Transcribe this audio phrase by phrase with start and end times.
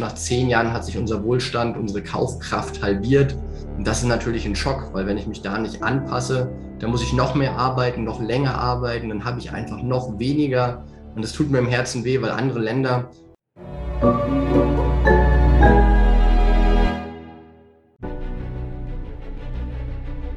[0.00, 3.36] Nach zehn Jahren hat sich unser Wohlstand, unsere Kaufkraft halbiert.
[3.76, 7.00] Und das ist natürlich ein Schock, weil wenn ich mich da nicht anpasse, dann muss
[7.00, 10.84] ich noch mehr arbeiten, noch länger arbeiten, dann habe ich einfach noch weniger.
[11.14, 13.08] Und das tut mir im Herzen weh, weil andere Länder.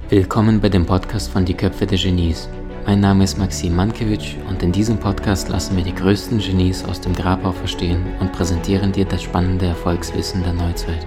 [0.10, 2.48] Willkommen bei dem Podcast von Die Köpfe der Genies.
[2.88, 7.02] Mein Name ist Maxim Mankewitsch und in diesem Podcast lassen wir die größten Genies aus
[7.02, 11.06] dem Grabau verstehen und präsentieren dir das spannende Erfolgswissen der Neuzeit.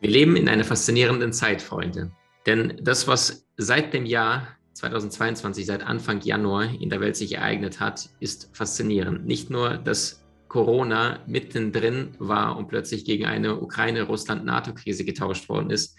[0.00, 2.10] Wir leben in einer faszinierenden Zeit, Freunde.
[2.46, 7.80] Denn das, was seit dem Jahr 2022, seit Anfang Januar in der Welt sich ereignet
[7.80, 9.26] hat, ist faszinierend.
[9.26, 10.25] Nicht nur das
[10.56, 15.98] Corona mittendrin war und plötzlich gegen eine Ukraine-Russland-NATO-Krise getauscht worden ist.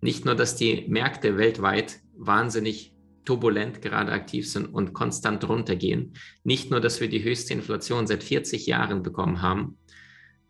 [0.00, 2.94] Nicht nur, dass die Märkte weltweit wahnsinnig
[3.26, 6.14] turbulent gerade aktiv sind und konstant runtergehen.
[6.42, 9.76] Nicht nur, dass wir die höchste Inflation seit 40 Jahren bekommen haben,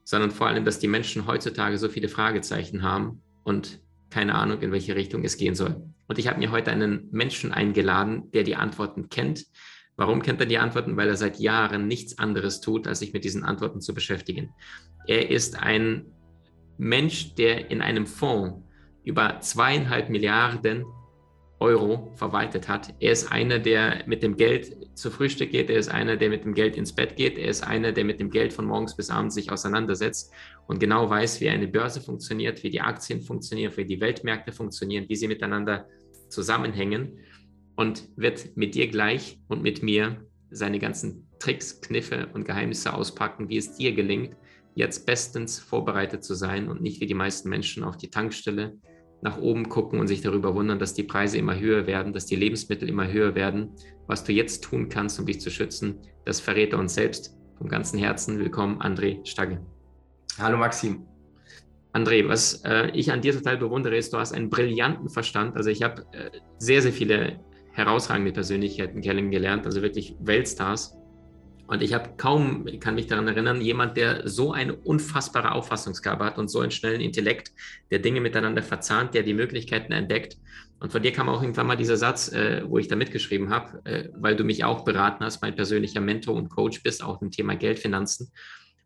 [0.04, 4.70] sondern vor allem, dass die Menschen heutzutage so viele Fragezeichen haben und keine Ahnung, in
[4.70, 5.82] welche Richtung es gehen soll.
[6.06, 9.46] Und ich habe mir heute einen Menschen eingeladen, der die Antworten kennt,
[9.98, 10.96] Warum kennt er die Antworten?
[10.96, 14.54] Weil er seit Jahren nichts anderes tut, als sich mit diesen Antworten zu beschäftigen.
[15.08, 16.06] Er ist ein
[16.78, 18.62] Mensch, der in einem Fonds
[19.02, 20.84] über zweieinhalb Milliarden
[21.58, 22.94] Euro verwaltet hat.
[23.00, 25.68] Er ist einer, der mit dem Geld zu Frühstück geht.
[25.68, 27.36] Er ist einer, der mit dem Geld ins Bett geht.
[27.36, 30.32] Er ist einer, der mit dem Geld von morgens bis abends sich auseinandersetzt
[30.68, 35.06] und genau weiß, wie eine Börse funktioniert, wie die Aktien funktionieren, wie die Weltmärkte funktionieren,
[35.08, 35.88] wie sie miteinander
[36.28, 37.18] zusammenhängen
[37.78, 43.48] und wird mit dir gleich und mit mir seine ganzen Tricks, Kniffe und Geheimnisse auspacken,
[43.48, 44.34] wie es dir gelingt,
[44.74, 48.76] jetzt bestens vorbereitet zu sein und nicht wie die meisten Menschen auf die Tankstelle
[49.22, 52.34] nach oben gucken und sich darüber wundern, dass die Preise immer höher werden, dass die
[52.34, 53.70] Lebensmittel immer höher werden.
[54.08, 57.38] Was du jetzt tun kannst, um dich zu schützen, das verrät er uns selbst.
[57.58, 59.64] Vom ganzen Herzen willkommen, André Stagge.
[60.36, 61.06] Hallo Maxim.
[61.92, 65.56] André, was äh, ich an dir total bewundere, ist, du hast einen brillanten Verstand.
[65.56, 67.38] Also ich habe äh, sehr, sehr viele
[67.78, 70.94] herausragende Persönlichkeiten kennengelernt, also wirklich Weltstars.
[71.68, 76.38] Und ich habe kaum, kann mich daran erinnern, jemand, der so eine unfassbare Auffassungsgabe hat
[76.38, 77.52] und so einen schnellen Intellekt,
[77.90, 80.38] der Dinge miteinander verzahnt, der die Möglichkeiten entdeckt.
[80.80, 83.84] Und von dir kam auch irgendwann mal dieser Satz, äh, wo ich da mitgeschrieben habe,
[83.84, 87.30] äh, weil du mich auch beraten hast, mein persönlicher Mentor und Coach bist, auch im
[87.30, 88.30] Thema Geld, Finanzen.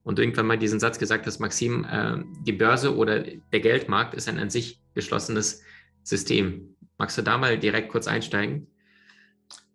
[0.02, 4.14] Und du irgendwann mal diesen Satz gesagt hast, Maxim, äh, die Börse oder der Geldmarkt
[4.14, 5.62] ist ein an sich geschlossenes
[6.02, 6.74] System.
[6.98, 8.66] Magst du da mal direkt kurz einsteigen?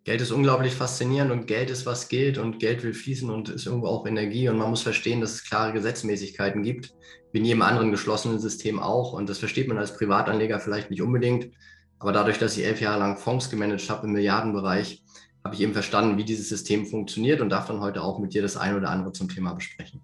[0.07, 3.65] Geld ist unglaublich faszinierend und Geld ist, was gilt und Geld will fließen und ist
[3.65, 6.93] irgendwo auch Energie und man muss verstehen, dass es klare Gesetzmäßigkeiten gibt,
[7.33, 11.01] wie in jedem anderen geschlossenen System auch und das versteht man als Privatanleger vielleicht nicht
[11.01, 11.49] unbedingt,
[11.99, 15.03] aber dadurch, dass ich elf Jahre lang Fonds gemanagt habe im Milliardenbereich,
[15.43, 18.41] habe ich eben verstanden, wie dieses System funktioniert und darf dann heute auch mit dir
[18.41, 19.99] das eine oder andere zum Thema besprechen.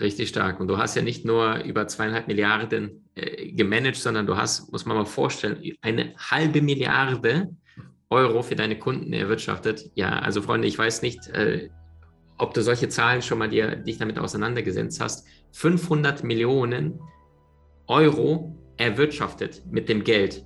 [0.00, 0.60] Richtig stark.
[0.60, 4.86] Und du hast ja nicht nur über zweieinhalb Milliarden äh, gemanagt, sondern du hast, muss
[4.86, 7.50] man mal vorstellen, eine halbe Milliarde
[8.10, 9.90] Euro für deine Kunden erwirtschaftet.
[9.94, 11.70] Ja, also Freunde, ich weiß nicht, äh,
[12.38, 15.26] ob du solche Zahlen schon mal dir, dich damit auseinandergesetzt hast.
[15.52, 17.00] 500 Millionen
[17.86, 20.44] Euro erwirtschaftet mit dem Geld.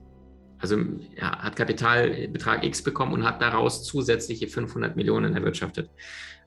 [0.59, 0.79] Also
[1.17, 5.91] er hat Kapitalbetrag X bekommen und hat daraus zusätzliche 500 Millionen erwirtschaftet.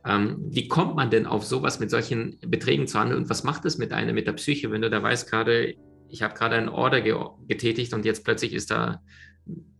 [0.05, 3.65] Ähm, wie kommt man denn auf sowas mit solchen Beträgen zu handeln und was macht
[3.65, 5.75] es mit einer, mit der Psyche, wenn du da weißt, gerade,
[6.09, 7.15] ich habe gerade einen Order ge
[7.47, 9.01] getätigt und jetzt plötzlich ist da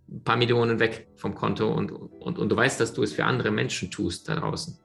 [0.10, 3.26] ein paar Millionen weg vom Konto und, und, und du weißt, dass du es für
[3.26, 4.78] andere Menschen tust da draußen.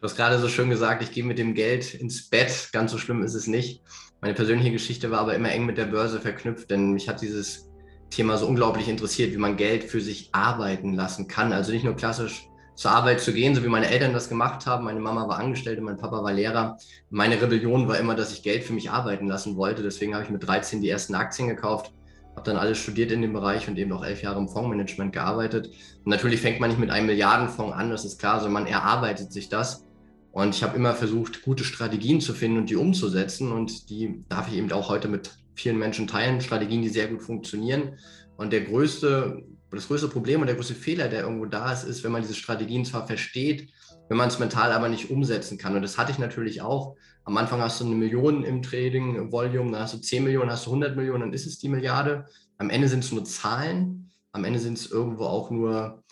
[0.00, 2.68] Du hast gerade so schön gesagt, ich gehe mit dem Geld ins Bett.
[2.72, 3.82] Ganz so schlimm ist es nicht.
[4.20, 7.70] Meine persönliche Geschichte war aber immer eng mit der Börse verknüpft, denn mich hat dieses
[8.10, 11.52] Thema so unglaublich interessiert, wie man Geld für sich arbeiten lassen kann.
[11.52, 14.84] Also nicht nur klassisch zur Arbeit zu gehen, so wie meine Eltern das gemacht haben.
[14.84, 16.76] Meine Mama war Angestellte, mein Papa war Lehrer.
[17.10, 19.82] Meine Rebellion war immer, dass ich Geld für mich arbeiten lassen wollte.
[19.82, 21.92] Deswegen habe ich mit 13 die ersten Aktien gekauft
[22.34, 25.66] habe dann alles studiert in dem Bereich und eben auch elf Jahre im Fondsmanagement gearbeitet.
[26.04, 29.32] Und natürlich fängt man nicht mit einem Milliardenfonds an, das ist klar, sondern man erarbeitet
[29.32, 29.84] sich das.
[30.32, 33.52] Und ich habe immer versucht, gute Strategien zu finden und die umzusetzen.
[33.52, 36.40] Und die darf ich eben auch heute mit vielen Menschen teilen.
[36.40, 37.98] Strategien, die sehr gut funktionieren.
[38.36, 42.02] Und der größte, das größte Problem und der größte Fehler, der irgendwo da ist, ist,
[42.02, 43.70] wenn man diese Strategien zwar versteht,
[44.08, 45.76] wenn man es mental aber nicht umsetzen kann.
[45.76, 46.96] Und das hatte ich natürlich auch.
[47.24, 50.66] Am Anfang hast du eine Million im Trading Volume, dann hast du 10 Millionen, hast
[50.66, 52.26] du 100 Millionen, dann ist es die Milliarde.
[52.58, 54.10] Am Ende sind es nur Zahlen.
[54.32, 56.02] Am Ende sind es irgendwo auch nur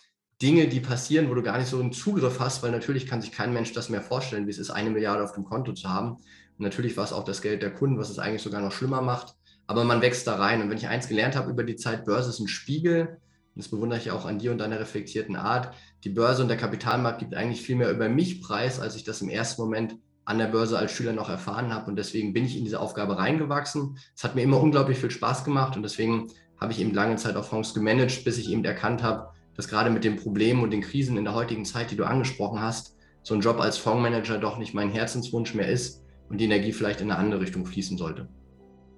[0.40, 3.30] Dinge, die passieren, wo du gar nicht so einen Zugriff hast, weil natürlich kann sich
[3.30, 6.12] kein Mensch das mehr vorstellen, wie es ist, eine Milliarde auf dem Konto zu haben.
[6.12, 9.02] Und natürlich war es auch das Geld der Kunden, was es eigentlich sogar noch schlimmer
[9.02, 9.34] macht.
[9.66, 10.62] Aber man wächst da rein.
[10.62, 13.18] Und wenn ich eins gelernt habe über die Zeit, Börse ist ein Spiegel,
[13.54, 15.74] und das bewundere ich auch an dir und deiner reflektierten Art,
[16.04, 19.20] die Börse und der Kapitalmarkt gibt eigentlich viel mehr über mich preis, als ich das
[19.20, 21.90] im ersten Moment an der Börse als Schüler noch erfahren habe.
[21.90, 23.98] Und deswegen bin ich in diese Aufgabe reingewachsen.
[24.16, 26.28] Es hat mir immer unglaublich viel Spaß gemacht und deswegen
[26.60, 29.90] habe ich eben lange Zeit auch Fonds gemanagt, bis ich eben erkannt habe, dass gerade
[29.90, 33.34] mit den Problemen und den Krisen in der heutigen Zeit, die du angesprochen hast, so
[33.34, 37.10] ein Job als Fondsmanager doch nicht mein Herzenswunsch mehr ist und die Energie vielleicht in
[37.10, 38.28] eine andere Richtung fließen sollte.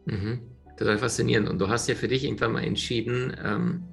[0.06, 0.40] Mhm.
[0.76, 1.48] Total faszinierend.
[1.48, 3.84] Und du hast ja für dich irgendwann mal entschieden ähm,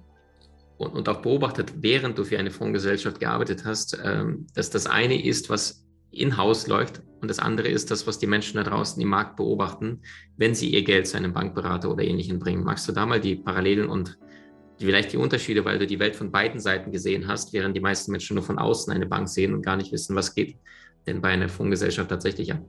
[0.78, 5.24] und, und, auch beobachtet, während du für eine Fondsgesellschaft gearbeitet hast, ähm, dass das eine
[5.24, 9.10] ist, was in-house läuft und das andere ist das, was die Menschen da draußen im
[9.10, 10.02] Markt beobachten,
[10.38, 12.64] wenn sie ihr Geld zu einem Bankberater oder ähnlichem bringen.
[12.64, 14.18] Magst du da mal die Parallelen und
[14.80, 18.12] vielleicht die Unterschiede, weil du die Welt von beiden Seiten gesehen hast, während die meisten
[18.12, 20.58] Menschen nur von außen eine Bank sehen und gar nicht wissen, was geht
[21.06, 22.66] denn bei einer Fondsgesellschaft tatsächlich an?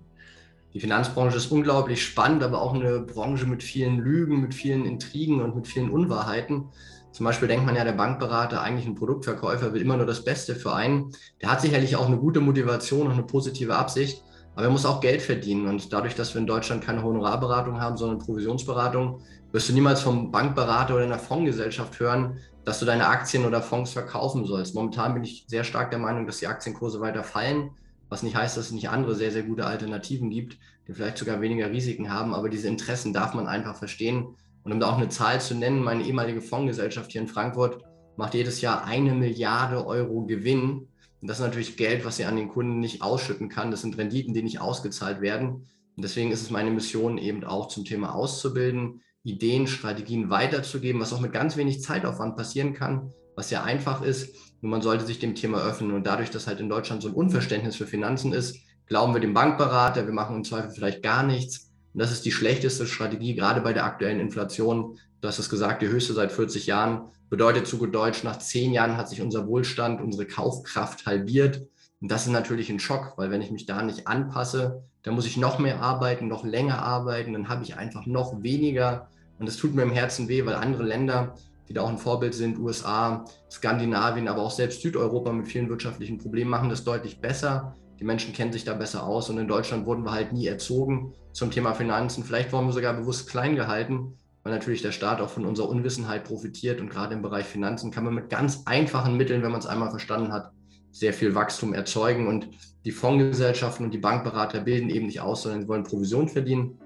[0.75, 5.43] Die Finanzbranche ist unglaublich spannend, aber auch eine Branche mit vielen Lügen, mit vielen Intrigen
[5.43, 6.69] und mit vielen Unwahrheiten.
[7.13, 10.55] Zum Beispiel denkt man ja, der Bankberater, eigentlich ein Produktverkäufer, will immer nur das Beste
[10.55, 11.13] für einen.
[11.43, 14.25] Der hat sicherlich auch eine gute Motivation und eine positive Absicht,
[14.55, 15.67] aber er muss auch Geld verdienen.
[15.69, 19.21] Und dadurch, dass wir in Deutschland keine Honorarberatung haben, sondern Provisionsberatung,
[19.53, 23.93] wirst du niemals vom Bankberater oder einer Fondsgesellschaft hören, dass du deine Aktien oder Fonds
[23.93, 24.75] verkaufen sollst.
[24.75, 27.73] Momentan bin ich sehr stark der Meinung, dass die Aktienkurse weiter fallen,
[28.09, 30.57] was nicht heißt, dass es nicht andere sehr, sehr gute Alternativen gibt,
[30.89, 32.35] die vielleicht sogar weniger Risiken haben.
[32.35, 35.83] Aber diese Interessen darf man einfach verstehen und um da auch eine Zahl zu nennen,
[35.83, 37.83] meine ehemalige Fondsgesellschaft hier in Frankfurt
[38.17, 40.89] macht jedes Jahr eine Milliarde Euro Gewinn.
[41.21, 43.71] Und das ist natürlich Geld, was sie an den Kunden nicht ausschütten kann.
[43.71, 45.67] Das sind Renditen, die nicht ausgezahlt werden.
[45.97, 51.13] Und deswegen ist es meine Mission eben auch zum Thema auszubilden, Ideen, Strategien weiterzugeben, was
[51.13, 54.35] auch mit ganz wenig Zeitaufwand passieren kann, was ja einfach ist.
[54.61, 55.93] Nur man sollte sich dem Thema öffnen.
[55.93, 58.57] Und dadurch, dass halt in Deutschland so ein Unverständnis für Finanzen ist,
[58.87, 62.33] glauben wir dem Bankberater, wir machen im Zweifel vielleicht gar nichts und das ist die
[62.33, 64.99] schlechteste Strategie, gerade bei der aktuellen Inflation.
[65.21, 67.11] Du hast es gesagt, die höchste seit 40 Jahren.
[67.29, 71.67] Bedeutet zu gut Deutsch, nach zehn Jahren hat sich unser Wohlstand, unsere Kaufkraft halbiert.
[72.01, 75.27] Und das ist natürlich ein Schock, weil wenn ich mich da nicht anpasse, dann muss
[75.27, 79.09] ich noch mehr arbeiten, noch länger arbeiten, dann habe ich einfach noch weniger.
[79.39, 81.35] Und das tut mir im Herzen weh, weil andere Länder,
[81.69, 86.19] die da auch ein Vorbild sind, USA, Skandinavien, aber auch selbst Südeuropa mit vielen wirtschaftlichen
[86.19, 87.75] Problemen, machen das deutlich besser.
[88.03, 91.15] Die Menschen kennen sich da besser aus und in Deutschland wurden wir halt nie erzogen
[91.33, 92.25] zum Thema Finanzen.
[92.25, 96.25] Vielleicht wurden wir sogar bewusst klein gehalten, weil natürlich der Staat auch von unserer Unwissenheit
[96.25, 99.69] profitiert und gerade im Bereich Finanzen kann man mit ganz einfachen Mitteln, wenn man es
[99.69, 100.51] einmal verstanden hat,
[100.91, 102.49] sehr viel Wachstum erzeugen und
[102.85, 106.81] die Fondsgesellschaften und die Bankberater bilden eben nicht aus, sondern sie wollen Provision verdienen.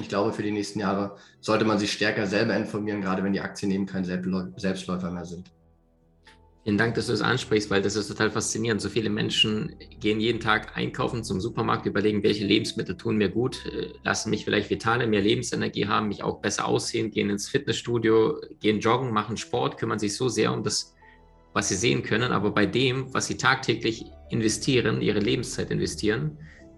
[0.00, 3.42] Ich glaube, für die nächsten Jahre sollte man sich stärker selber informieren, gerade wenn die
[3.42, 5.50] Aktien eben kein Selbstläufer mehr sind.
[6.66, 8.80] Vielen Dank, dass du das ansprichst, weil das ist total faszinierend.
[8.80, 13.64] So viele Menschen gehen jeden Tag einkaufen zum Supermarkt, überlegen, welche Lebensmittel tun mir gut,
[13.66, 18.40] äh, lassen mich vielleicht vitaler, mehr Lebensenergie haben, mich auch besser aussehen, gehen ins Fitnessstudio,
[18.58, 20.92] gehen joggen, machen Sport, kümmern sich so sehr um das,
[21.52, 22.32] was sie sehen können.
[22.32, 26.36] Aber bei dem, was sie tagtäglich investieren, ihre Lebenszeit investieren,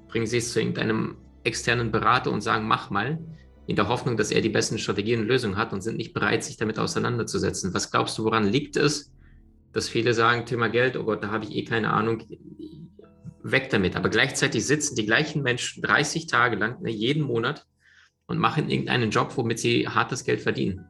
[0.08, 3.18] bringen sie es zu irgendeinem externen Berater und sagen, mach mal,
[3.66, 6.44] in der Hoffnung, dass er die besten Strategien und Lösungen hat und sind nicht bereit,
[6.44, 7.72] sich damit auseinanderzusetzen.
[7.72, 9.14] Was glaubst du, woran liegt es?
[9.72, 12.22] Dass viele sagen, Thema Geld, oh Gott, da habe ich eh keine Ahnung,
[13.42, 13.96] weg damit.
[13.96, 17.66] Aber gleichzeitig sitzen die gleichen Menschen 30 Tage lang, ne, jeden Monat
[18.26, 20.86] und machen irgendeinen Job, womit sie hartes Geld verdienen.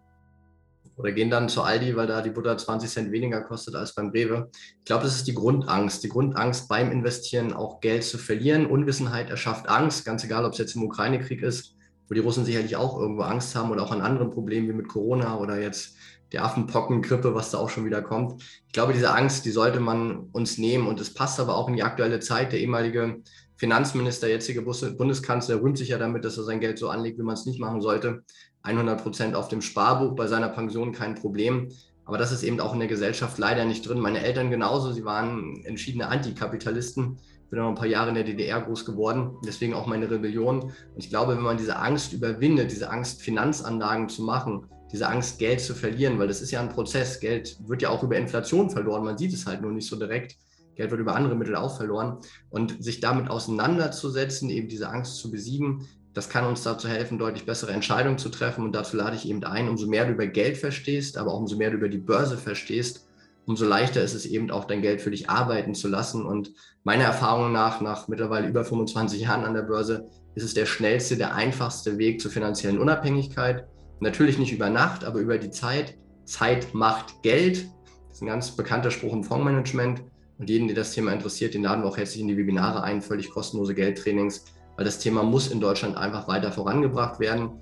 [0.97, 4.09] Oder gehen dann zu Aldi, weil da die Butter 20 Cent weniger kostet als beim
[4.09, 4.51] Rewe.
[4.79, 6.03] Ich glaube, das ist die Grundangst.
[6.03, 8.67] Die Grundangst beim Investieren, auch Geld zu verlieren.
[8.67, 11.77] Unwissenheit erschafft Angst, ganz egal, ob es jetzt im Ukraine-Krieg ist,
[12.09, 14.89] wo die Russen sicherlich auch irgendwo Angst haben oder auch an anderen Problemen wie mit
[14.89, 15.97] Corona oder jetzt
[16.33, 18.43] der Affenpockengrippe, was da auch schon wieder kommt.
[18.67, 21.77] Ich glaube, diese Angst, die sollte man uns nehmen und es passt aber auch in
[21.77, 22.53] die aktuelle Zeit.
[22.53, 23.23] Der ehemalige
[23.57, 27.35] Finanzminister, jetzige Bundeskanzler, rühmt sich ja damit, dass er sein Geld so anlegt, wie man
[27.35, 28.25] es nicht machen sollte.
[28.63, 31.69] 100 Prozent auf dem Sparbuch, bei seiner Pension kein Problem.
[32.05, 34.01] Aber das ist eben auch in der Gesellschaft leider nicht drin.
[34.01, 37.19] Meine Eltern genauso, sie waren entschiedene Antikapitalisten.
[37.51, 40.63] Bin auch ein paar Jahre in der DDR groß geworden, deswegen auch meine Rebellion.
[40.63, 45.39] Und ich glaube, wenn man diese Angst überwindet, diese Angst, Finanzanlagen zu machen, diese Angst,
[45.39, 47.21] Geld zu verlieren, weil das ist ja ein Prozess.
[47.21, 49.05] Geld wird ja auch über Inflation verloren.
[49.05, 50.37] Man sieht es halt nur nicht so direkt.
[50.77, 52.19] Geld wird über andere Mittel auch verloren.
[52.51, 57.47] Und sich damit auseinanderzusetzen, eben diese Angst zu besiegen, das kann uns dazu helfen, deutlich
[57.47, 58.65] bessere Entscheidungen zu treffen.
[58.65, 61.57] Und dazu lade ich eben ein, umso mehr du über Geld verstehst, aber auch umso
[61.57, 63.08] mehr du über die Börse verstehst,
[63.49, 66.27] umso leichter ist es eben auch dein Geld für dich arbeiten zu lassen.
[66.27, 66.53] Und
[66.85, 71.17] meiner Erfahrung nach, nach mittlerweile über 25 Jahren an der Börse, ist es der schnellste,
[71.17, 73.67] der einfachste Weg zur finanziellen Unabhängigkeit.
[74.01, 75.97] Natürlich nicht über Nacht, aber über die Zeit.
[76.27, 77.67] Zeit macht Geld.
[78.09, 80.03] Das ist ein ganz bekannter Spruch im Fondsmanagement.
[80.39, 83.01] Und jeden, der das Thema interessiert, den laden wir auch herzlich in die Webinare ein,
[83.01, 84.45] völlig kostenlose Geldtrainings,
[84.77, 87.53] weil das Thema muss in Deutschland einfach weiter vorangebracht werden.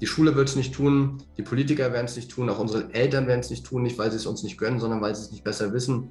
[0.00, 3.26] Die Schule wird es nicht tun, die Politiker werden es nicht tun, auch unsere Eltern
[3.26, 5.30] werden es nicht tun, nicht weil sie es uns nicht gönnen, sondern weil sie es
[5.30, 6.10] nicht besser wissen.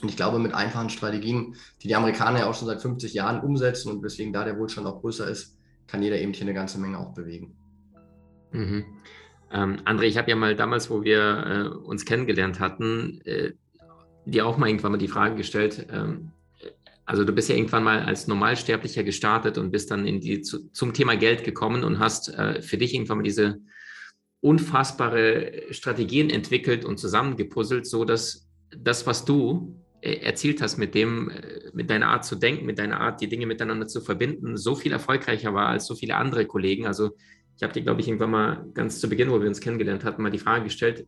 [0.00, 3.40] Und ich glaube, mit einfachen Strategien, die die Amerikaner ja auch schon seit 50 Jahren
[3.40, 6.78] umsetzen und weswegen da der Wohlstand auch größer ist, kann jeder eben hier eine ganze
[6.78, 7.56] Menge auch bewegen.
[8.52, 8.84] Mhm.
[9.50, 13.52] Ähm, André, ich habe ja mal damals, wo wir äh, uns kennengelernt hatten, äh,
[14.24, 16.32] dir auch mal irgendwann mal die Frage gestellt, ähm,
[17.08, 20.70] also du bist ja irgendwann mal als Normalsterblicher gestartet und bist dann in die, zu,
[20.72, 23.60] zum Thema Geld gekommen und hast äh, für dich irgendwann mal diese
[24.40, 28.46] unfassbare Strategien entwickelt und zusammengepuzzelt, so dass
[28.76, 32.78] das, was du äh, erzielt hast mit dem, äh, mit deiner Art zu denken, mit
[32.78, 36.44] deiner Art, die Dinge miteinander zu verbinden, so viel erfolgreicher war als so viele andere
[36.44, 36.86] Kollegen.
[36.86, 37.16] Also
[37.56, 40.20] ich habe dir, glaube ich, irgendwann mal ganz zu Beginn, wo wir uns kennengelernt hatten,
[40.20, 41.06] mal die Frage gestellt,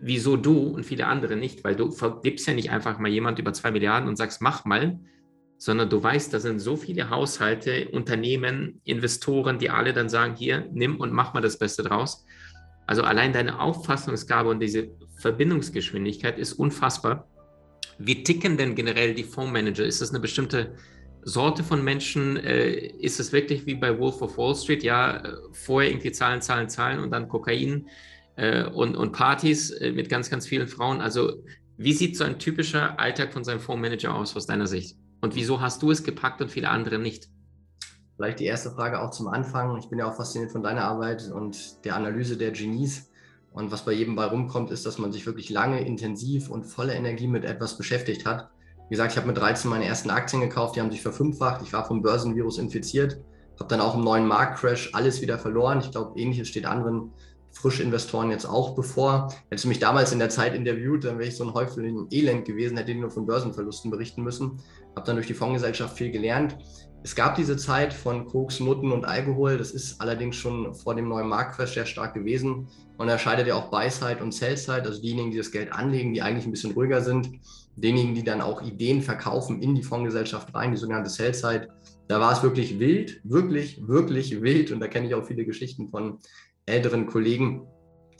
[0.00, 3.52] wieso du und viele andere nicht, weil du vergibst ja nicht einfach mal jemand über
[3.52, 4.98] zwei Milliarden und sagst, mach mal,
[5.64, 10.68] sondern du weißt, da sind so viele Haushalte, Unternehmen, Investoren, die alle dann sagen, hier,
[10.74, 12.26] nimm und mach mal das Beste draus.
[12.86, 17.26] Also allein deine Auffassungsgabe und diese Verbindungsgeschwindigkeit ist unfassbar.
[17.96, 19.86] Wie ticken denn generell die Fondsmanager?
[19.86, 20.74] Ist das eine bestimmte
[21.22, 22.36] Sorte von Menschen?
[22.36, 24.82] Äh, ist es wirklich wie bei Wolf of Wall Street?
[24.82, 27.88] Ja, äh, vorher irgendwie Zahlen, Zahlen, Zahlen und dann Kokain
[28.36, 31.00] äh, und, und Partys mit ganz, ganz vielen Frauen.
[31.00, 31.42] Also
[31.78, 34.98] wie sieht so ein typischer Alltag von seinem Fondsmanager aus aus deiner Sicht?
[35.24, 37.30] Und wieso hast du es gepackt und viele andere nicht?
[38.16, 39.78] Vielleicht die erste Frage auch zum Anfang.
[39.78, 43.10] Ich bin ja auch fasziniert von deiner Arbeit und der Analyse der Genies.
[43.50, 46.94] Und was bei jedem bei rumkommt, ist, dass man sich wirklich lange, intensiv und voller
[46.94, 48.50] Energie mit etwas beschäftigt hat.
[48.90, 51.62] Wie gesagt, ich habe mit 13 meine ersten Aktien gekauft, die haben sich verfünffacht.
[51.62, 53.16] Ich war vom Börsenvirus infiziert,
[53.58, 55.80] habe dann auch im neuen Marktcrash alles wieder verloren.
[55.80, 57.12] Ich glaube, ähnliches steht anderen
[57.54, 59.32] Frischinvestoren jetzt auch bevor.
[59.48, 62.06] Hättest du mich damals in der Zeit interviewt, dann wäre ich so ein Häufel in
[62.10, 64.58] Elend gewesen, hätte nur von Börsenverlusten berichten müssen.
[64.94, 66.56] Habe dann durch die Fondsgesellschaft viel gelernt.
[67.04, 69.58] Es gab diese Zeit von Koks, Nutten und Alkohol.
[69.58, 72.66] Das ist allerdings schon vor dem neuen Marktcrash sehr stark gewesen.
[72.96, 76.22] Und da scheidet ja auch Buy-Side und Sell-Side, also diejenigen, die das Geld anlegen, die
[76.22, 77.30] eigentlich ein bisschen ruhiger sind,
[77.76, 81.68] diejenigen, die dann auch Ideen verkaufen in die Fondsgesellschaft rein, die sogenannte Sell-Side.
[82.08, 84.72] Da war es wirklich wild, wirklich, wirklich wild.
[84.72, 86.18] Und da kenne ich auch viele Geschichten von
[86.66, 87.66] älteren Kollegen.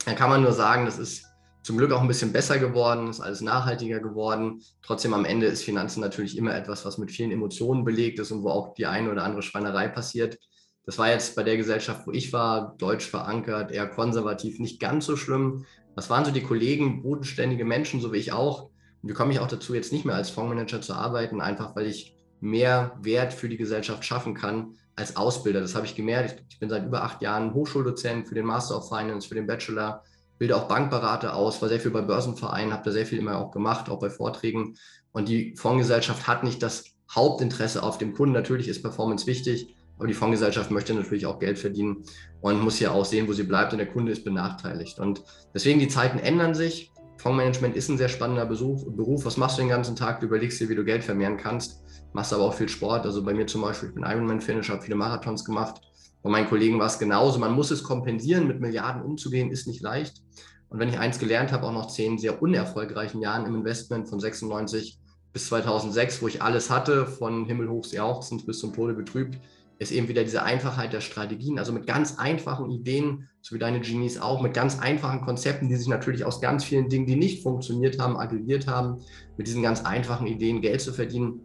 [0.05, 1.25] Da kann man nur sagen, das ist
[1.63, 4.61] zum Glück auch ein bisschen besser geworden, ist alles nachhaltiger geworden.
[4.83, 8.43] Trotzdem am Ende ist Finanzen natürlich immer etwas, was mit vielen Emotionen belegt ist und
[8.43, 10.37] wo auch die eine oder andere Schweinerei passiert.
[10.85, 15.07] Das war jetzt bei der Gesellschaft, wo ich war, deutsch verankert, eher konservativ, nicht ganz
[15.07, 15.65] so schlimm.
[15.95, 18.69] Was waren so die Kollegen, bodenständige Menschen, so wie ich auch?
[19.01, 21.87] Und wie komme ich auch dazu, jetzt nicht mehr als Fondsmanager zu arbeiten, einfach weil
[21.87, 25.61] ich mehr Wert für die Gesellschaft schaffen kann als Ausbilder.
[25.61, 26.43] Das habe ich gemerkt.
[26.49, 30.03] Ich bin seit über acht Jahren Hochschuldozent für den Master of Finance, für den Bachelor
[30.37, 33.51] bilde auch Bankberater aus, war sehr viel bei Börsenvereinen, habe da sehr viel immer auch
[33.51, 34.75] gemacht, auch bei Vorträgen.
[35.11, 38.33] Und die Fondsgesellschaft hat nicht das Hauptinteresse auf dem Kunden.
[38.33, 42.03] Natürlich ist Performance wichtig, aber die Fondsgesellschaft möchte natürlich auch Geld verdienen
[42.41, 44.99] und muss ja auch sehen, wo sie bleibt und der Kunde ist benachteiligt.
[44.99, 45.23] Und
[45.53, 46.91] deswegen die Zeiten ändern sich.
[47.17, 49.25] Fondsmanagement ist ein sehr spannender Besuch, Beruf.
[49.25, 50.19] Was machst du den ganzen Tag?
[50.19, 51.81] Du überlegst dir, wie du Geld vermehren kannst.
[52.13, 53.05] Machst aber auch viel Sport.
[53.05, 55.81] Also bei mir zum Beispiel, ich bin Ironman-Finisher, habe viele Marathons gemacht.
[56.21, 57.39] Bei meinen Kollegen war es genauso.
[57.39, 60.21] Man muss es kompensieren, mit Milliarden umzugehen, ist nicht leicht.
[60.69, 64.19] Und wenn ich eins gelernt habe, auch nach zehn sehr unerfolgreichen Jahren im Investment von
[64.19, 64.99] 96
[65.33, 69.37] bis 2006, wo ich alles hatte, von Himmel hoch jauchzend bis zum Tode betrübt,
[69.77, 71.59] ist eben wieder diese Einfachheit der Strategien.
[71.59, 75.75] Also mit ganz einfachen Ideen, so wie deine Genies auch, mit ganz einfachen Konzepten, die
[75.75, 79.01] sich natürlich aus ganz vielen Dingen, die nicht funktioniert haben, aggregiert haben,
[79.37, 81.41] mit diesen ganz einfachen Ideen Geld zu verdienen.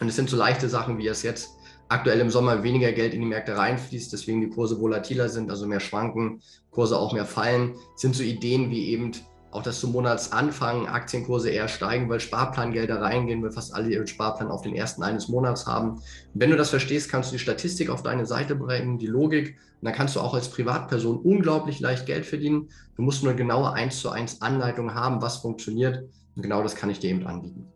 [0.00, 1.50] Und es sind so leichte Sachen, wie es jetzt
[1.88, 5.66] aktuell im Sommer weniger Geld in die Märkte reinfließt, deswegen die Kurse volatiler sind, also
[5.66, 6.40] mehr schwanken,
[6.70, 9.12] Kurse auch mehr fallen, sind so Ideen wie eben
[9.56, 14.50] auch, dass zum Monatsanfang Aktienkurse eher steigen, weil Sparplangelder reingehen, weil fast alle ihren Sparplan
[14.50, 16.02] auf den ersten eines Monats haben.
[16.34, 19.86] Wenn du das verstehst, kannst du die Statistik auf deine Seite bringen, die Logik, und
[19.86, 22.68] dann kannst du auch als Privatperson unglaublich leicht Geld verdienen.
[22.96, 26.04] Du musst nur genaue 1 zu 1 Anleitung haben, was funktioniert.
[26.34, 27.66] Und genau das kann ich dir eben anbieten.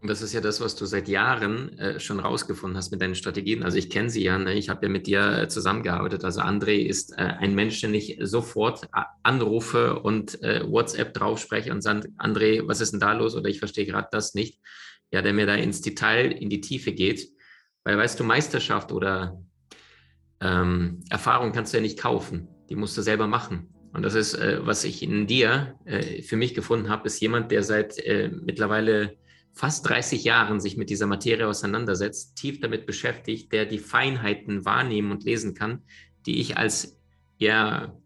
[0.00, 3.14] Und das ist ja das, was du seit Jahren äh, schon rausgefunden hast mit deinen
[3.14, 3.62] Strategien.
[3.62, 4.54] Also ich kenne sie ja, ne?
[4.54, 6.22] ich habe ja mit dir äh, zusammengearbeitet.
[6.22, 11.72] Also André ist äh, ein Mensch, den ich sofort äh, anrufe und äh, WhatsApp draufspreche
[11.72, 13.34] und sage, André, was ist denn da los?
[13.34, 14.60] Oder ich verstehe gerade das nicht.
[15.10, 17.30] Ja, der mir da ins Detail, in die Tiefe geht.
[17.82, 19.42] Weil weißt du, Meisterschaft oder
[20.40, 22.48] ähm, Erfahrung kannst du ja nicht kaufen.
[22.68, 23.72] Die musst du selber machen.
[23.94, 25.74] Und das ist, äh, was ich in dir
[26.22, 27.96] für mich gefunden habe, ist jemand, der seit
[28.44, 29.16] mittlerweile
[29.56, 35.10] fast 30 Jahren sich mit dieser Materie auseinandersetzt, tief damit beschäftigt, der die Feinheiten wahrnehmen
[35.10, 35.82] und lesen kann,
[36.26, 37.00] die ich als
[37.38, 37.96] ja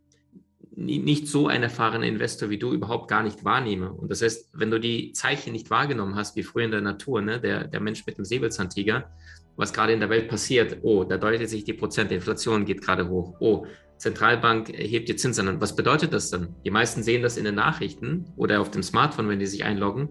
[0.76, 3.92] nicht so ein erfahrener Investor wie du überhaupt gar nicht wahrnehme.
[3.92, 7.20] Und das heißt, wenn du die Zeichen nicht wahrgenommen hast, wie früher in der Natur,
[7.20, 9.10] ne, der, der Mensch mit dem Säbelzahntiger,
[9.56, 13.08] was gerade in der Welt passiert, oh, da deutet sich die Prozent, Inflation geht gerade
[13.08, 13.66] hoch, oh,
[13.98, 15.60] Zentralbank hebt die Zinsen an.
[15.60, 16.54] Was bedeutet das dann?
[16.64, 20.10] Die meisten sehen das in den Nachrichten oder auf dem Smartphone, wenn die sich einloggen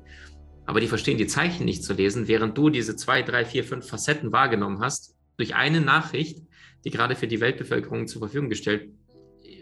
[0.69, 3.87] aber die verstehen die Zeichen nicht zu lesen, während du diese zwei, drei, vier, fünf
[3.87, 6.43] Facetten wahrgenommen hast, durch eine Nachricht,
[6.85, 8.91] die gerade für die Weltbevölkerung zur Verfügung gestellt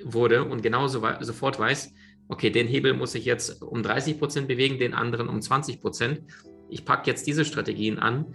[0.04, 1.94] wurde und genauso sofort weiß,
[2.28, 6.24] okay, den Hebel muss ich jetzt um 30 Prozent bewegen, den anderen um 20 Prozent.
[6.70, 8.26] Ich packe jetzt diese Strategien an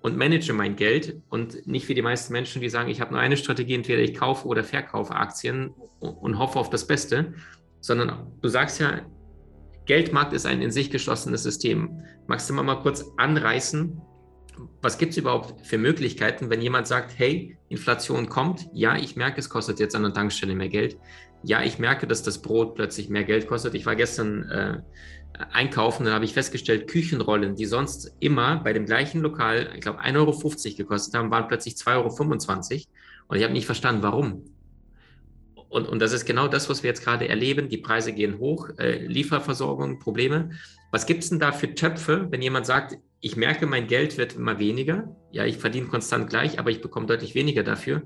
[0.00, 3.20] und manage mein Geld und nicht wie die meisten Menschen, die sagen, ich habe nur
[3.20, 7.34] eine Strategie, entweder ich kaufe oder verkaufe Aktien und hoffe auf das Beste,
[7.80, 9.00] sondern du sagst ja,
[9.86, 12.02] Geldmarkt ist ein in sich geschlossenes System.
[12.26, 14.00] Magst du mal, mal kurz anreißen,
[14.80, 19.40] was gibt es überhaupt für Möglichkeiten, wenn jemand sagt, hey, Inflation kommt, ja, ich merke,
[19.40, 20.98] es kostet jetzt an der Tankstelle mehr Geld,
[21.42, 23.74] ja, ich merke, dass das Brot plötzlich mehr Geld kostet.
[23.74, 24.82] Ich war gestern äh,
[25.52, 30.00] einkaufen, dann habe ich festgestellt, Küchenrollen, die sonst immer bei dem gleichen Lokal, ich glaube,
[30.00, 32.84] 1,50 Euro gekostet haben, waren plötzlich 2,25 Euro.
[33.28, 34.44] Und ich habe nicht verstanden, warum.
[35.72, 37.70] Und, und das ist genau das, was wir jetzt gerade erleben.
[37.70, 40.50] Die Preise gehen hoch, äh, Lieferversorgung, Probleme.
[40.90, 44.34] Was gibt es denn da für Töpfe, wenn jemand sagt, ich merke, mein Geld wird
[44.34, 45.16] immer weniger.
[45.30, 48.02] Ja, ich verdiene konstant gleich, aber ich bekomme deutlich weniger dafür.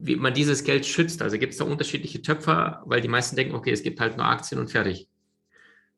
[0.00, 1.22] Wie man dieses Geld schützt.
[1.22, 4.26] Also gibt es da unterschiedliche Töpfe, weil die meisten denken, okay, es gibt halt nur
[4.26, 5.08] Aktien und fertig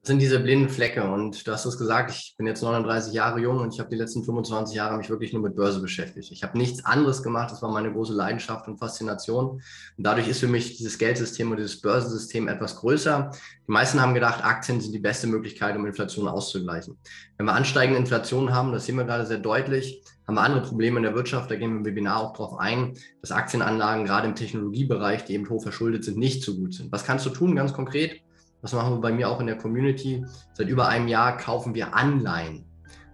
[0.07, 1.05] sind diese blinden Flecke.
[1.05, 3.97] Und du hast es gesagt, ich bin jetzt 39 Jahre jung und ich habe die
[3.97, 6.31] letzten 25 Jahre mich wirklich nur mit Börse beschäftigt.
[6.33, 9.51] Ich habe nichts anderes gemacht, das war meine große Leidenschaft und Faszination.
[9.51, 9.63] Und
[9.97, 13.31] dadurch ist für mich dieses Geldsystem und dieses Börsensystem etwas größer.
[13.67, 16.97] Die meisten haben gedacht, Aktien sind die beste Möglichkeit, um Inflation auszugleichen.
[17.37, 20.99] Wenn wir ansteigende Inflation haben, das sehen wir gerade sehr deutlich, haben wir andere Probleme
[20.99, 24.35] in der Wirtschaft, da gehen wir im Webinar auch drauf ein, dass Aktienanlagen gerade im
[24.35, 26.91] Technologiebereich, die eben hoch verschuldet sind, nicht so gut sind.
[26.93, 28.26] Was kannst du tun, ganz konkret?
[28.63, 30.25] Das machen wir bei mir auch in der Community.
[30.55, 32.65] Seit über einem Jahr kaufen wir Anleihen.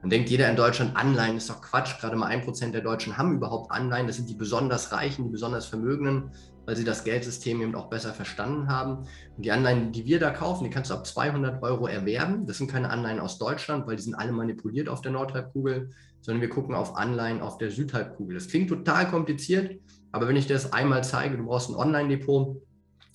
[0.03, 2.01] Dann denkt jeder in Deutschland, Anleihen ist doch Quatsch.
[2.01, 4.09] Gerade mal ein Prozent der Deutschen haben überhaupt Anleihen.
[4.09, 6.33] Das sind die besonders Reichen, die besonders Vermögenden,
[6.67, 9.05] weil sie das Geldsystem eben auch besser verstanden haben.
[9.37, 12.47] Und die Anleihen, die wir da kaufen, die kannst du ab 200 Euro erwerben.
[12.47, 16.41] Das sind keine Anleihen aus Deutschland, weil die sind alle manipuliert auf der Nordhalbkugel, sondern
[16.41, 18.35] wir gucken auf Anleihen auf der Südhalbkugel.
[18.35, 22.61] Das klingt total kompliziert, aber wenn ich dir das einmal zeige, du brauchst ein Online-Depot,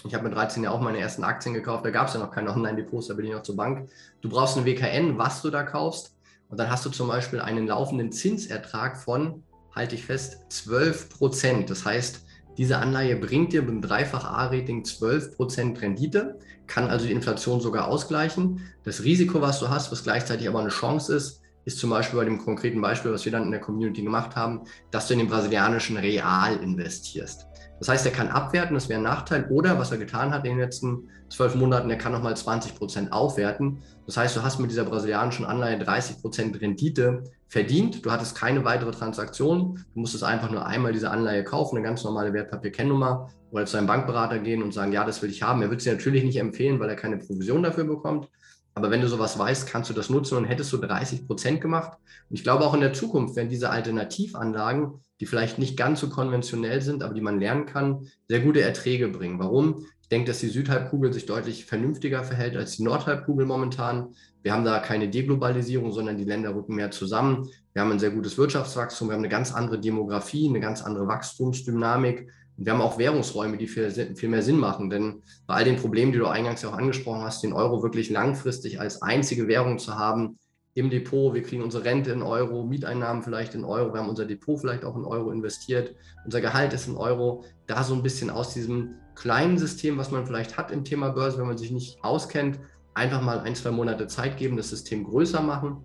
[0.07, 1.85] ich habe mit 13 ja auch meine ersten Aktien gekauft.
[1.85, 3.89] Da gab es ja noch keine Online-Depots, da bin ich noch zur Bank.
[4.21, 6.15] Du brauchst ein WKN, was du da kaufst.
[6.49, 9.43] Und dann hast du zum Beispiel einen laufenden Zinsertrag von,
[9.75, 11.69] halte ich fest, 12 Prozent.
[11.69, 12.21] Das heißt,
[12.57, 17.61] diese Anleihe bringt dir mit einem Dreifach A-Rating 12 Prozent Rendite, kann also die Inflation
[17.61, 18.61] sogar ausgleichen.
[18.83, 22.25] Das Risiko, was du hast, was gleichzeitig aber eine Chance ist, ist zum Beispiel bei
[22.25, 25.27] dem konkreten Beispiel, was wir dann in der Community gemacht haben, dass du in den
[25.27, 27.46] brasilianischen Real investierst.
[27.79, 29.47] Das heißt, er kann abwerten, das wäre ein Nachteil.
[29.49, 33.11] Oder was er getan hat in den letzten zwölf Monaten, er kann nochmal 20 Prozent
[33.11, 33.79] aufwerten.
[34.05, 38.05] Das heißt, du hast mit dieser brasilianischen Anleihe 30 Prozent Rendite verdient.
[38.05, 39.85] Du hattest keine weitere Transaktion.
[39.93, 43.87] Du musstest einfach nur einmal diese Anleihe kaufen, eine ganz normale Wertpapierkennnummer oder zu einem
[43.87, 45.61] Bankberater gehen und sagen, ja, das will ich haben.
[45.61, 48.27] Er wird sie natürlich nicht empfehlen, weil er keine Provision dafür bekommt.
[48.73, 51.97] Aber wenn du sowas weißt, kannst du das nutzen und hättest du 30 Prozent gemacht.
[52.29, 56.09] Und ich glaube auch in der Zukunft werden diese Alternativanlagen die vielleicht nicht ganz so
[56.09, 59.39] konventionell sind, aber die man lernen kann, sehr gute Erträge bringen.
[59.39, 59.85] Warum?
[60.01, 64.15] Ich denke, dass die Südhalbkugel sich deutlich vernünftiger verhält als die Nordhalbkugel momentan.
[64.41, 67.49] Wir haben da keine Deglobalisierung, sondern die Länder rücken mehr zusammen.
[67.73, 71.07] Wir haben ein sehr gutes Wirtschaftswachstum, wir haben eine ganz andere Demografie, eine ganz andere
[71.07, 72.29] Wachstumsdynamik.
[72.57, 74.89] Und wir haben auch Währungsräume, die viel, viel mehr Sinn machen.
[74.89, 78.09] Denn bei all den Problemen, die du eingangs ja auch angesprochen hast, den Euro wirklich
[78.09, 80.39] langfristig als einzige Währung zu haben,
[80.77, 84.25] im Depot, wir kriegen unsere Rente in Euro, Mieteinnahmen vielleicht in Euro, wir haben unser
[84.25, 88.29] Depot vielleicht auch in Euro investiert, unser Gehalt ist in Euro, da so ein bisschen
[88.29, 91.97] aus diesem kleinen System, was man vielleicht hat im Thema Börse, wenn man sich nicht
[92.03, 92.59] auskennt,
[92.93, 95.77] einfach mal ein, zwei Monate Zeit geben, das System größer machen.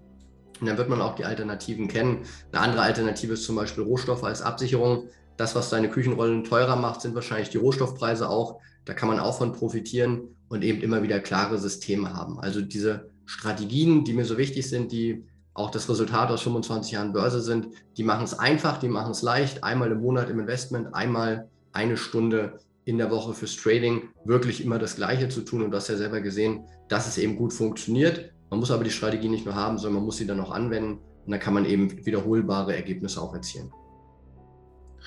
[0.61, 2.27] Und dann wird man auch die Alternativen kennen.
[2.53, 5.09] Eine andere Alternative ist zum Beispiel Rohstoffe als Absicherung.
[5.39, 8.61] Das, was deine Küchenrollen teurer macht, sind wahrscheinlich die Rohstoffpreise auch.
[8.85, 12.39] Da kann man auch von profitieren und eben immer wieder klare Systeme haben.
[12.39, 17.13] Also diese Strategien, die mir so wichtig sind, die auch das Resultat aus 25 Jahren
[17.13, 20.95] Börse sind, die machen es einfach, die machen es leicht, einmal im Monat im Investment,
[20.95, 25.63] einmal eine Stunde in der Woche fürs Trading, wirklich immer das Gleiche zu tun.
[25.63, 28.33] Und du hast ja selber gesehen, dass es eben gut funktioniert.
[28.51, 30.99] Man muss aber die Strategie nicht nur haben, sondern man muss sie dann auch anwenden.
[31.25, 33.73] Und dann kann man eben wiederholbare Ergebnisse auch erzielen.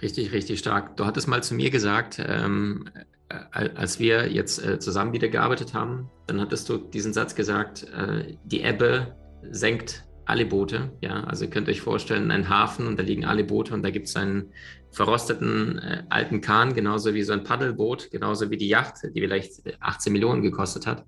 [0.02, 0.98] Richtig, richtig stark.
[0.98, 2.90] Du hattest mal zu mir gesagt, ähm,
[3.30, 8.36] als wir jetzt äh, zusammen wieder gearbeitet haben, dann hattest du diesen Satz gesagt, äh,
[8.44, 9.16] die Ebbe
[9.50, 10.92] senkt alle Boote.
[11.02, 13.90] Ja, also ihr könnt euch vorstellen, ein Hafen und da liegen alle Boote und da
[13.90, 14.52] gibt es einen
[14.92, 19.52] verrosteten äh, alten Kahn, genauso wie so ein Paddelboot, genauso wie die Yacht, die vielleicht
[19.80, 21.06] 18 Millionen gekostet hat.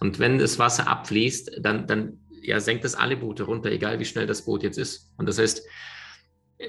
[0.00, 4.04] Und wenn das Wasser abfließt, dann, dann ja, senkt es alle Boote runter, egal wie
[4.04, 5.12] schnell das Boot jetzt ist.
[5.16, 5.62] Und das heißt,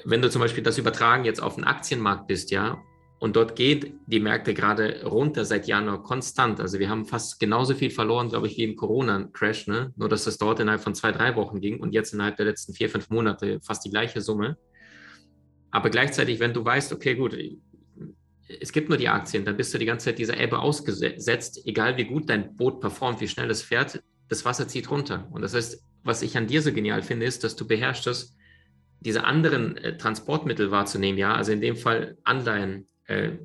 [0.05, 2.81] wenn du zum Beispiel das Übertragen jetzt auf den Aktienmarkt bist, ja,
[3.21, 6.59] und dort geht die Märkte gerade runter seit Januar konstant.
[6.59, 9.67] Also wir haben fast genauso viel verloren, glaube ich, wie im Corona-Crash.
[9.67, 9.93] Ne?
[9.95, 12.73] Nur, dass das dort innerhalb von zwei, drei Wochen ging und jetzt innerhalb der letzten
[12.73, 14.57] vier, fünf Monate fast die gleiche Summe.
[15.69, 17.37] Aber gleichzeitig, wenn du weißt, okay, gut,
[18.59, 21.97] es gibt nur die Aktien, dann bist du die ganze Zeit dieser Ebbe ausgesetzt, egal
[21.97, 25.27] wie gut dein Boot performt, wie schnell es fährt, das Wasser zieht runter.
[25.29, 28.35] Und das heißt, was ich an dir so genial finde, ist, dass du beherrschst
[29.01, 33.37] diese anderen äh, Transportmittel wahrzunehmen, ja, also in dem Fall Anleihen, äh,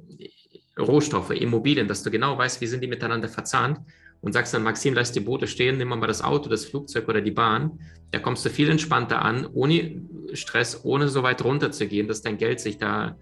[0.78, 3.80] Rohstoffe, Immobilien, dass du genau weißt, wie sind die miteinander verzahnt
[4.20, 7.20] und sagst dann, Maxim, lass die Boote stehen, nimm mal das Auto, das Flugzeug oder
[7.20, 7.80] die Bahn.
[8.10, 10.02] Da kommst du viel entspannter an, ohne
[10.32, 13.16] Stress, ohne so weit runter zu gehen, dass dein Geld sich da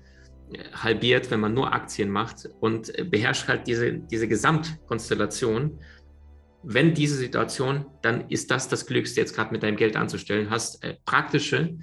[0.52, 5.78] äh, halbiert, wenn man nur Aktien macht und beherrscht halt diese, diese Gesamtkonstellation.
[6.62, 10.83] Wenn diese Situation, dann ist das das Glückste, jetzt gerade mit deinem Geld anzustellen, hast
[10.83, 11.76] äh, praktische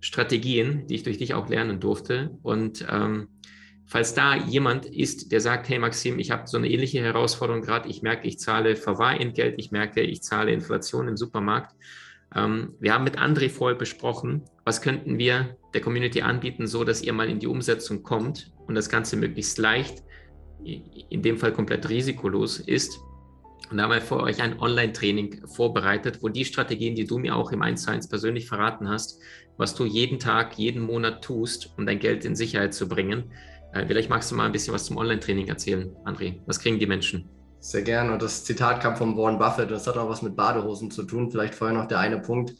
[0.00, 3.28] Strategien, die ich durch dich auch lernen durfte und ähm,
[3.90, 7.88] Falls da jemand ist, der sagt, hey Maxim, ich habe so eine ähnliche Herausforderung gerade,
[7.88, 11.74] ich merke, ich zahle Verwahrentgelt, ich merke, ich zahle Inflation im Supermarkt.
[12.32, 17.02] Ähm, wir haben mit André vorher besprochen, was könnten wir der Community anbieten, so dass
[17.02, 20.04] ihr mal in die Umsetzung kommt und das Ganze möglichst leicht,
[20.62, 22.96] in dem Fall komplett risikolos ist.
[23.72, 27.34] Und da haben wir für euch ein Online-Training vorbereitet, wo die Strategien, die du mir
[27.34, 29.20] auch im 1 zu 1 persönlich verraten hast,
[29.56, 33.32] was du jeden Tag, jeden Monat tust, um dein Geld in Sicherheit zu bringen,
[33.72, 36.40] vielleicht magst du mal ein bisschen was zum Online-Training erzählen, André.
[36.46, 37.28] Was kriegen die Menschen?
[37.60, 38.12] Sehr gerne.
[38.12, 39.70] Und das Zitat kam von Warren Buffett.
[39.70, 41.30] Das hat auch was mit Badehosen zu tun.
[41.30, 42.54] Vielleicht vorher noch der eine Punkt.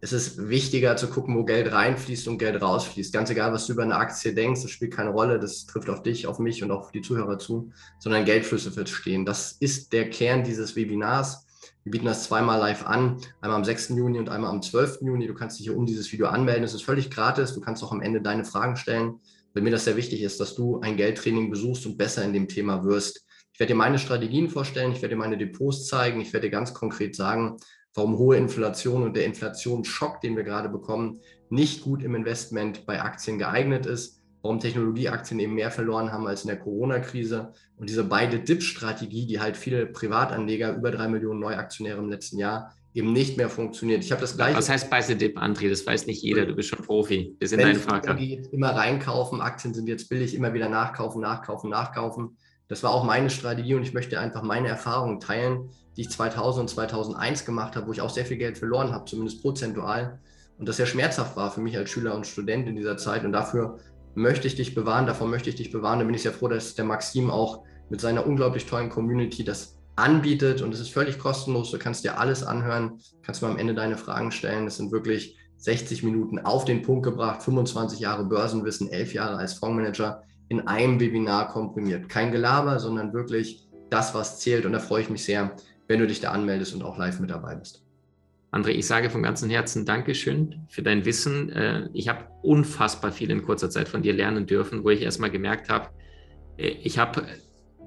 [0.00, 3.12] Es ist wichtiger zu gucken, wo Geld reinfließt und Geld rausfließt.
[3.12, 5.40] Ganz egal, was du über eine Aktie denkst, das spielt keine Rolle.
[5.40, 8.88] Das trifft auf dich, auf mich und auch auf die Zuhörer zu, sondern Geldflüsse wird
[8.88, 9.24] stehen.
[9.24, 11.46] Das ist der Kern dieses Webinars.
[11.82, 13.90] Wir bieten das zweimal live an, einmal am 6.
[13.90, 15.00] Juni und einmal am 12.
[15.02, 15.26] Juni.
[15.26, 16.64] Du kannst dich hier um dieses Video anmelden.
[16.64, 17.54] Es ist völlig gratis.
[17.54, 19.20] Du kannst auch am Ende deine Fragen stellen
[19.54, 22.48] weil mir das sehr wichtig ist, dass du ein Geldtraining besuchst und besser in dem
[22.48, 23.24] Thema wirst.
[23.52, 26.50] Ich werde dir meine Strategien vorstellen, ich werde dir meine Depots zeigen, ich werde dir
[26.50, 27.56] ganz konkret sagen,
[27.94, 33.00] warum hohe Inflation und der Inflationsschock, den wir gerade bekommen, nicht gut im Investment bei
[33.00, 38.02] Aktien geeignet ist, warum Technologieaktien eben mehr verloren haben als in der Corona-Krise und diese
[38.02, 43.36] beide DIP-Strategie, die halt viele Privatanleger, über drei Millionen Neuaktionäre im letzten Jahr eben nicht
[43.36, 44.04] mehr funktioniert.
[44.04, 44.56] Ich habe das gleiche.
[44.56, 45.68] Was heißt the Dip, André?
[45.68, 46.46] Das weiß nicht jeder.
[46.46, 47.36] Du bist schon Profi.
[47.38, 48.14] Wir sind dein Vater.
[48.14, 49.40] Geht, immer reinkaufen.
[49.40, 50.34] Aktien sind jetzt billig.
[50.34, 52.36] Immer wieder nachkaufen, nachkaufen, nachkaufen.
[52.68, 56.62] Das war auch meine Strategie und ich möchte einfach meine Erfahrungen teilen, die ich 2000
[56.62, 60.20] und 2001 gemacht habe, wo ich auch sehr viel Geld verloren habe, zumindest prozentual.
[60.56, 63.24] Und das sehr schmerzhaft war für mich als Schüler und Student in dieser Zeit.
[63.24, 63.80] Und dafür
[64.14, 65.98] möchte ich dich bewahren, davon möchte ich dich bewahren.
[65.98, 69.76] Da bin ich sehr froh, dass der Maxim auch mit seiner unglaublich tollen Community das
[69.96, 71.70] anbietet und es ist völlig kostenlos.
[71.70, 74.64] Du kannst dir alles anhören, kannst mir am Ende deine Fragen stellen.
[74.64, 79.54] Das sind wirklich 60 Minuten auf den Punkt gebracht, 25 Jahre Börsenwissen, 11 Jahre als
[79.54, 82.08] Fondsmanager in einem Webinar komprimiert.
[82.08, 84.66] Kein Gelaber, sondern wirklich das, was zählt.
[84.66, 85.56] Und da freue ich mich sehr,
[85.88, 87.82] wenn du dich da anmeldest und auch live mit dabei bist.
[88.52, 91.50] André, ich sage von ganzem Herzen Dankeschön für dein Wissen.
[91.50, 95.30] Äh, ich habe unfassbar viel in kurzer Zeit von dir lernen dürfen, wo ich erstmal
[95.30, 95.88] gemerkt habe,
[96.56, 97.26] äh, ich habe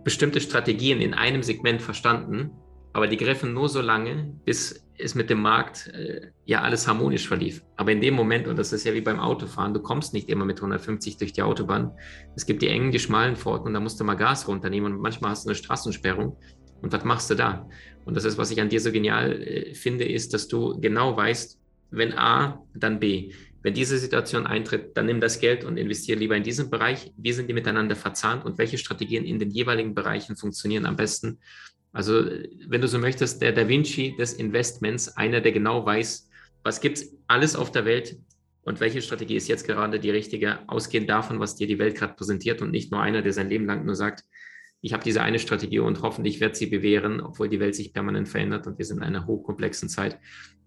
[0.07, 2.51] bestimmte Strategien in einem Segment verstanden,
[2.93, 7.27] aber die griffen nur so lange, bis es mit dem Markt äh, ja alles harmonisch
[7.27, 7.61] verlief.
[7.75, 10.45] Aber in dem Moment, und das ist ja wie beim Autofahren, du kommst nicht immer
[10.45, 11.91] mit 150 durch die Autobahn.
[12.37, 15.01] Es gibt die engen, die schmalen Pforten und da musst du mal Gas runternehmen und
[15.01, 16.37] manchmal hast du eine Straßensperrung.
[16.81, 17.67] Und was machst du da?
[18.05, 21.17] Und das ist, was ich an dir so genial äh, finde, ist, dass du genau
[21.17, 21.59] weißt,
[21.91, 23.33] wenn A, dann B.
[23.63, 27.11] Wenn diese Situation eintritt, dann nimm das Geld und investiere lieber in diesen Bereich.
[27.17, 31.39] Wie sind die miteinander verzahnt und welche Strategien in den jeweiligen Bereichen funktionieren am besten?
[31.91, 32.25] Also,
[32.67, 36.29] wenn du so möchtest, der Da Vinci des Investments, einer, der genau weiß,
[36.63, 38.17] was gibt es alles auf der Welt
[38.63, 42.13] und welche Strategie ist jetzt gerade die richtige, ausgehend davon, was dir die Welt gerade
[42.13, 44.23] präsentiert und nicht nur einer, der sein Leben lang nur sagt,
[44.87, 48.29] ich habe diese eine Strategie und hoffentlich wird sie bewähren, obwohl die Welt sich permanent
[48.29, 50.17] verändert und wir sind in einer hochkomplexen Zeit.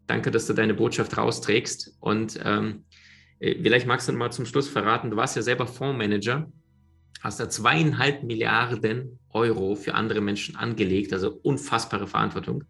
[0.06, 1.96] Danke, dass du deine Botschaft rausträgst.
[2.00, 2.84] Und ähm,
[3.38, 6.52] äh, vielleicht magst du mal zum Schluss verraten, du warst ja selber Fondsmanager,
[7.22, 12.64] hast da zweieinhalb Milliarden Euro für andere Menschen angelegt, also unfassbare Verantwortung.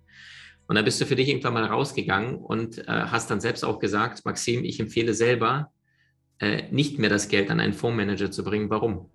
[0.69, 3.81] Und dann bist du für dich irgendwann mal rausgegangen und äh, hast dann selbst auch
[3.81, 5.73] gesagt, Maxim, ich empfehle selber,
[6.39, 8.71] äh, nicht mehr das Geld an einen Fondsmanager zu bringen.
[8.71, 9.11] Warum?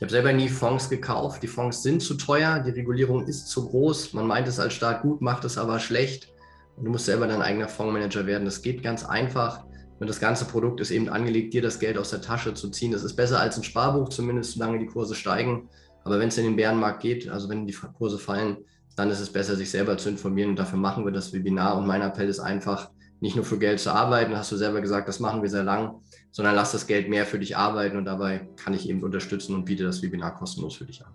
[0.00, 1.42] Ich habe selber nie Fonds gekauft.
[1.42, 4.14] Die Fonds sind zu teuer, die Regulierung ist zu groß.
[4.14, 6.32] Man meint es als Staat gut, macht es aber schlecht.
[6.78, 8.46] Und du musst selber dein eigener Fondsmanager werden.
[8.46, 9.62] Das geht ganz einfach.
[9.98, 12.92] Und das ganze Produkt ist eben angelegt, dir das Geld aus der Tasche zu ziehen.
[12.92, 15.68] Das ist besser als ein Sparbuch, zumindest solange die Kurse steigen.
[16.02, 18.56] Aber wenn es in den Bärenmarkt geht, also wenn die Kurse fallen,
[18.96, 20.48] dann ist es besser, sich selber zu informieren.
[20.48, 21.76] Und dafür machen wir das Webinar.
[21.76, 22.88] Und mein Appell ist einfach,
[23.20, 26.00] nicht nur für Geld zu arbeiten, hast du selber gesagt, das machen wir sehr lang,
[26.30, 29.64] sondern lass das Geld mehr für dich arbeiten und dabei kann ich eben unterstützen und
[29.64, 31.12] biete das Webinar kostenlos für dich an.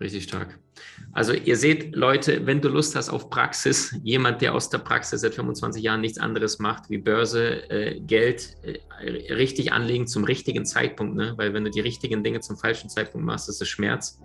[0.00, 0.58] Richtig stark.
[1.12, 5.22] Also ihr seht, Leute, wenn du Lust hast auf Praxis, jemand, der aus der Praxis
[5.22, 10.64] seit 25 Jahren nichts anderes macht wie Börse, äh, Geld äh, richtig anlegen zum richtigen
[10.64, 11.34] Zeitpunkt, ne?
[11.36, 14.20] weil wenn du die richtigen Dinge zum falschen Zeitpunkt machst, ist es Schmerz.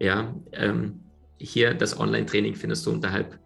[0.00, 1.00] Ja, ähm,
[1.38, 3.38] hier das Online-Training findest du unterhalb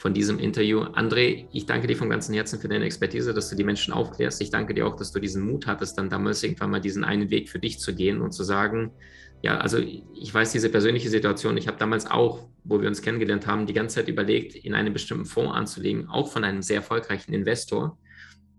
[0.00, 0.80] von diesem Interview.
[0.80, 4.40] André, ich danke dir von ganzem Herzen für deine Expertise, dass du die Menschen aufklärst.
[4.40, 7.28] Ich danke dir auch, dass du diesen Mut hattest, dann damals irgendwann mal diesen einen
[7.28, 8.92] Weg für dich zu gehen und zu sagen,
[9.42, 11.58] ja, also ich weiß diese persönliche Situation.
[11.58, 14.94] Ich habe damals auch, wo wir uns kennengelernt haben, die ganze Zeit überlegt, in einen
[14.94, 17.98] bestimmten Fonds anzulegen, auch von einem sehr erfolgreichen Investor.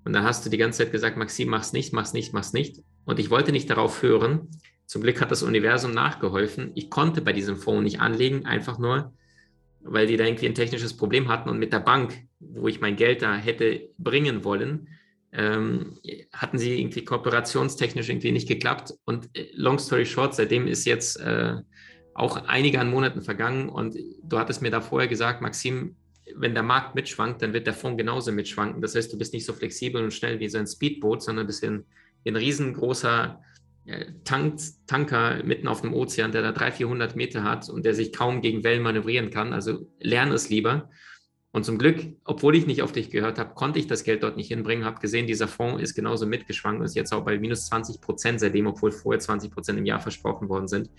[0.06, 2.84] Und da hast du die ganze Zeit gesagt, Maxim, mach's nicht, mach's nicht, mach's nicht.
[3.06, 4.48] Und ich wollte nicht darauf hören.
[4.86, 6.70] Zum Glück hat das Universum nachgeholfen.
[6.76, 9.12] Ich konnte bei diesem Fonds nicht anlegen, einfach nur,
[9.84, 12.96] weil die da irgendwie ein technisches Problem hatten und mit der Bank, wo ich mein
[12.96, 14.88] Geld da hätte bringen wollen,
[15.34, 15.98] ähm,
[16.34, 18.94] hatten sie irgendwie kooperationstechnisch irgendwie nicht geklappt.
[19.06, 21.56] Und äh, long story short, seitdem ist jetzt äh,
[22.13, 25.96] auch einige an Monaten vergangen und du hattest mir da vorher gesagt, Maxim,
[26.36, 28.82] wenn der Markt mitschwankt, dann wird der Fonds genauso mitschwanken.
[28.82, 31.63] Das heißt, du bist nicht so flexibel und schnell wie so ein Speedboot, sondern bist
[31.63, 31.86] ein,
[32.26, 33.41] ein riesengroßer
[34.24, 38.13] Tank, Tanker mitten auf dem Ozean, der da 300, 400 Meter hat und der sich
[38.13, 39.54] kaum gegen Wellen manövrieren kann.
[39.54, 40.89] Also lerne es lieber.
[41.54, 44.38] Und zum Glück, obwohl ich nicht auf dich gehört habe, konnte ich das Geld dort
[44.38, 44.86] nicht hinbringen.
[44.86, 48.67] Habe gesehen, dieser Fonds ist genauso mitgeschwankt ist jetzt auch bei minus 20 Prozent seitdem,
[48.67, 50.89] obwohl vorher 20 Prozent im Jahr versprochen worden sind.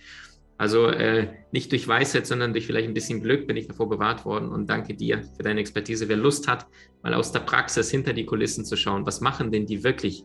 [0.57, 4.25] Also äh, nicht durch Weisheit, sondern durch vielleicht ein bisschen Glück bin ich davor bewahrt
[4.25, 4.49] worden.
[4.49, 6.07] Und danke dir für deine Expertise.
[6.07, 6.67] Wer Lust hat,
[7.01, 10.23] mal aus der Praxis hinter die Kulissen zu schauen, was machen denn die wirklich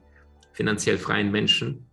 [0.52, 1.88] finanziell freien Menschen?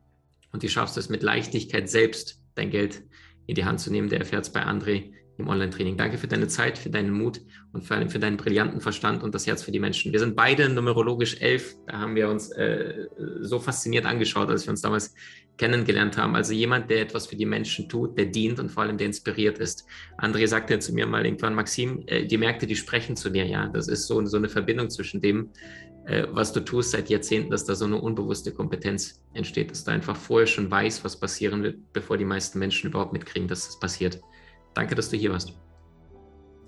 [0.56, 3.04] Und du schaffst es mit Leichtigkeit selbst, dein Geld
[3.46, 5.98] in die Hand zu nehmen, der erfährt es bei André im Online-Training.
[5.98, 7.42] Danke für deine Zeit, für deinen Mut
[7.74, 10.14] und vor allem für deinen brillanten Verstand und das Herz für die Menschen.
[10.14, 11.76] Wir sind beide numerologisch elf.
[11.88, 13.08] Da haben wir uns äh,
[13.42, 15.14] so fasziniert angeschaut, als wir uns damals
[15.58, 16.38] kennengelernt haben.
[16.38, 19.58] Also jemand, der etwas für die Menschen tut, der dient und vor allem der inspiriert
[19.58, 19.86] ist.
[20.18, 23.46] André sagte zu mir mal irgendwann, Maxim, äh, die Märkte, die sprechen zu dir.
[23.46, 25.50] Ja, das ist so, so eine Verbindung zwischen dem,
[26.06, 29.92] äh, was du tust seit Jahrzehnten, dass da so eine unbewusste Kompetenz entsteht, dass du
[29.92, 33.80] einfach vorher schon weißt, was passieren wird, bevor die meisten Menschen überhaupt mitkriegen, dass das
[33.80, 34.22] passiert.
[34.74, 35.54] Danke, dass du hier warst.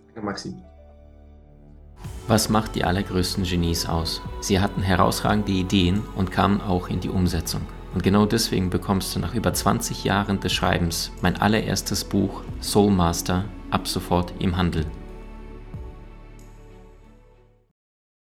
[0.07, 0.55] Danke, Maxi.
[2.27, 4.21] Was macht die allergrößten Genies aus?
[4.41, 7.61] Sie hatten herausragende Ideen und kamen auch in die Umsetzung.
[7.93, 12.91] Und genau deswegen bekommst du nach über 20 Jahren des Schreibens mein allererstes Buch Soul
[12.91, 14.85] Master ab sofort im Handel.